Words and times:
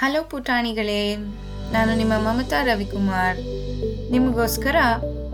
Hello 0.00 0.22
ಪುಟಾಣಿಗಳೇ, 0.22 1.16
ನಾನು 1.72 1.96
ನಿಮ್ಮ 1.96 2.12
ಮಮತಾ 2.12 2.62
ರವಿಕುಮಾರ್. 2.62 3.40
ನಿಮಗೋಸ್ಕರ 4.10 4.76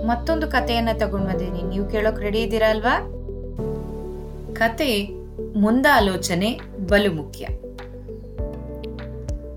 ಮತ್ತೊಂದು 0.07 0.47
ಕಥೆಯನ್ನ 0.49 0.89
ತಗೊಂಡು 0.99 1.27
ಬಂದೀನಿ 1.27 1.63
ನೀವು 1.63 1.91
ಕೇಳೋಕ್ 1.91 2.21
ರೆಡಿ 2.21 2.39
ಇದ್ದೀರಾ 2.41 2.71
ಅಲ್ವಾ? 2.71 3.01
ಕತೆ 4.53 5.09
ಮುಂದಾಲೋಚನೆ 5.57 6.61
ಬಲು 6.89 7.13
ಮುಖ್ಯ. 7.13 7.47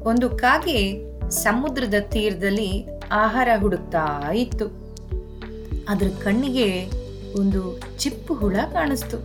ಒಂದು 0.09 0.29
ಕಾಗೆ 0.29 1.03
ಸಮುದ್ರದ 1.29 1.93
ತೀರದಲ್ಲಿ 1.99 2.85
ಆಹಾರ 3.11 3.49
ಹುಡುಕ್ತಾ 3.59 4.31
ಇತ್ತು. 4.31 4.65
ಅದ್ರ 5.89 6.07
ಕಣ್ಣಿಗೆ 6.23 6.85
ಒಂದು 7.39 7.79
ಚಿಪ್ಪು 7.97 8.33
ಹುಳ 8.33 8.55
ಕಾಣಿಸ್ತು. 8.73 9.17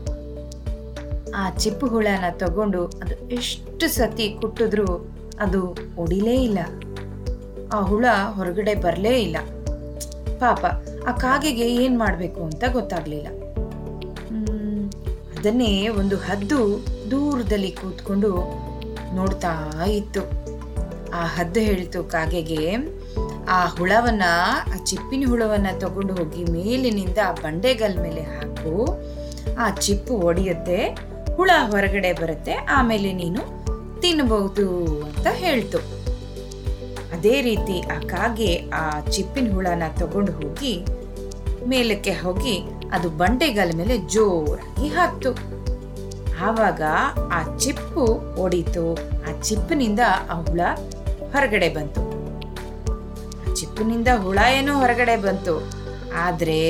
ಆ 1.37 1.51
ಚಿಪ್ಪು 1.51 1.87
ಹುಳನ 1.87 2.25
ತಗೊಂಡು 2.31 2.87
ಅದು 2.87 3.31
ಎಷ್ಟು 3.31 3.89
ಸತಿ 3.89 4.39
ಕುಟ್ಟಿದ್ರು 4.41 5.22
ಅದು 5.41 5.77
ಒಡಿಲೇ 5.97 6.35
ಇಲ್ಲ. 6.43 6.59
ಆ 7.73 7.83
ಹುಳ 7.83 8.07
ಹೊರಗಡೆ 8.31 8.75
ಬರಲೇ 8.75 9.21
ಇಲ್ಲ. 9.21 9.37
ಪಾಪ, 10.39 10.65
ಆ 11.09 11.13
ಕಾಗೆಗೆ 11.13 11.75
ಏನು 11.75 11.99
ಮಾಡಬೇಕು 11.99 12.43
ಅಂತ 12.43 12.65
ಗೊತ್ತಾಗಲಿಲ್ಲ. 12.73 13.27
ಅದನ್ನೇ 15.39 15.89
ಒಂದು 15.89 16.17
ಹದ್ದು 16.17 16.85
ದೂರದಲ್ಲಿ 17.11 17.71
ಕೂತ್ಕೊಂಡು 17.71 18.37
ನೋಡ್ತಾ 19.15 19.85
ಇತ್ತು. 19.87 20.21
ಆ 21.15 21.25
ಹದ್ದು 21.25 21.61
ಹೇಳ್ತು 21.61 22.05
ಕಾಗೆಗೆ, 22.05 22.77
ಆ 23.49 23.67
ಹುಳವನ್ನ, 23.67 24.23
ಆ 24.75 24.85
ಚಿಪ್ಪಿನ 24.85 25.25
ಹುಳವನ್ನ 25.29 25.67
ತಗೊಂಡು 25.79 26.15
ಹೋಗಿ 26.15 26.45
ಮೇಲಿನಿಂದ 26.45 27.19
ಆ 27.29 27.33
ಬಂಡೆಗಲ್ 27.33 27.99
ಮೇಲೆ 27.99 28.21
ಹಾಕು. 28.21 29.03
ಆ 29.59 29.71
ಚಿಪ್ಪು 29.71 30.15
ಒಡೆಯುತ್ತೆ, 30.15 30.87
ಹುಳ 31.35 31.51
ಹೊರಗಡೆ 31.71 32.13
ಬರುತ್ತೆ, 32.13 32.53
ಆಮೇಲೆ 32.53 33.13
ನೀನು 33.13 33.63
ತಿನ್ನಬಹುದು 34.03 34.67
ಅಂತ 35.05 35.27
ಹೇಳ್ತು. 35.33 35.79
ಅದೇ 37.17 37.41
ರೀತಿ 37.41 37.81
ಆ 37.81 37.99
ಕಾಗೆ 37.99 38.71
ಆ 38.75 39.01
ಚಿಪ್ಪಿನ 39.01 39.55
ಹುಳನ 39.55 39.83
ತಗೊಂಡು 39.99 40.33
ಹೋಗಿ 40.33 40.85
ಮೇಲಕ್ಕೆ 41.69 42.11
ಹೋಗಿ 42.11 42.65
ಅದು 42.93 43.11
ಬಂಡೆಗಾಲ 43.11 43.71
ಮೇಲೆ 43.77 43.99
ಜೋರಾಗಿ 43.99 44.89
ಹಾಕ್ತು. 44.89 45.31
ಆವಾಗ 46.41 46.83
ಆ 47.33 47.57
ಚಿಪ್ಪು 47.57 48.05
ಒಡೀತು 48.41 48.95
ಆ 48.95 49.41
ಚಿಪ್ಪಿನಿಂದ 49.41 50.01
ಆ 50.31 50.41
ಹುಳ 50.41 50.61
ಹೊರಗಡೆ 51.33 51.69
ಬಂತು. 51.69 52.03
ಚಿಪ್ಪಿನಿಂದ 53.55 54.09
ಹುಳ 54.17 54.39
ಏನೋ 54.59 54.75
ಹೊರಗಡೆ 54.75 55.17
ಬಂತು. 55.17 55.55
ಆದ್ರೆ 56.17 56.61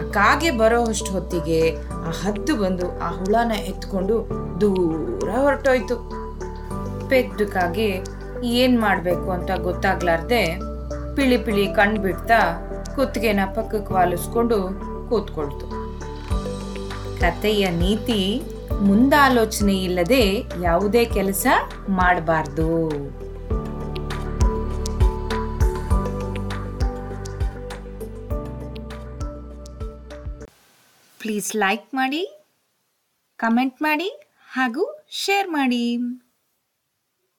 ಆ 0.00 0.04
ಕಾಗೆ 0.10 0.50
ಬರೋ 0.50 0.84
ಅಷ್ಟು 0.84 1.12
ಹೊತ್ತಿಗೆ 1.12 1.60
ಆ 1.76 2.10
ಹದ್ದು 2.10 2.56
ಬಂದು 2.56 3.00
ಆ 3.00 3.10
ಹುಳನ 3.10 3.52
ಎತ್ಕೊಂಡು 3.52 4.16
ದೂರ 4.60 5.28
ಹೊರಟೋಯ್ತು. 5.30 6.25
ಪೆದ್ದು 7.08 7.46
ಏನು 8.58 8.76
ಮಾಡ್ಬೇಕು 8.80 9.28
ಅಂತ 9.30 9.50
ಗೊತ್ತಾಗ್ಲಾರ್ದೆ 9.66 10.42
ಪಿಳಿ 11.16 11.38
ಪಿಳಿ 11.44 11.64
ಕಣ್ 11.74 11.96
ಬಿಡ್ತಾ 11.98 12.40
ಕುತ್ತಿಗೆನ 12.94 13.40
ಪಕ್ಕಕ್ಕೆ 13.56 13.92
ವಾಲಿಸ್ಕೊಂಡು 13.94 14.58
ಕೂತ್ಕೊಳ್ತು. 15.08 15.66
ಕತೆಯ 17.20 17.64
ನೀತಿ 17.82 18.20
ಮುಂದಾಲೋಚನೆ 18.80 19.76
ಇಲ್ಲದೆ 19.82 20.24
ಯಾವುದೇ 20.62 21.04
ಕೆಲಸ 21.04 21.46
ಮಾಡಬಾರ್ದು. 21.88 22.68
ಪ್ಲೀಸ್ 31.20 31.50
ಲೈಕ್ 31.56 31.86
ಮಾಡಿ, 31.94 32.22
ಕಮೆಂಟ್ 33.38 33.78
ಮಾಡಿ 33.82 34.08
ಹಾಗೂ 34.52 34.84
ಶೇರ್ 35.24 35.48
ಮಾಡಿ. 35.48 35.84